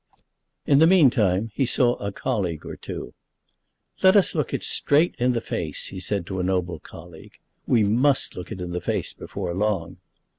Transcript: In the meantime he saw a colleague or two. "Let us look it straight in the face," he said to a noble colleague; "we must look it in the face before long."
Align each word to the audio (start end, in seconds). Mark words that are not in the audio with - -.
In 0.65 0.79
the 0.79 0.87
meantime 0.87 1.51
he 1.53 1.63
saw 1.63 1.93
a 1.97 2.11
colleague 2.11 2.65
or 2.65 2.75
two. 2.75 3.13
"Let 4.01 4.15
us 4.17 4.33
look 4.33 4.51
it 4.51 4.63
straight 4.63 5.13
in 5.19 5.33
the 5.33 5.41
face," 5.41 5.89
he 5.89 5.99
said 5.99 6.25
to 6.25 6.39
a 6.39 6.43
noble 6.43 6.79
colleague; 6.79 7.37
"we 7.67 7.83
must 7.83 8.35
look 8.35 8.51
it 8.51 8.61
in 8.61 8.71
the 8.71 8.81
face 8.81 9.13
before 9.13 9.53
long." 9.53 9.97